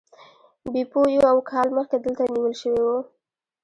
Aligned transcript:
بیپو 0.71 1.01
یو 1.19 1.35
کال 1.49 1.67
مخکې 1.77 1.97
دلته 2.03 2.23
نیول 2.33 2.53
شوی 2.61 2.81
و. 2.83 2.87